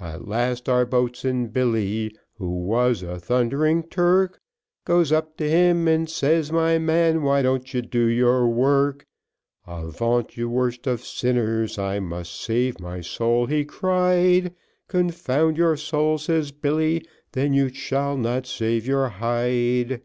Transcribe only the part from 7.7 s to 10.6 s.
you do your work?" "Avaunt you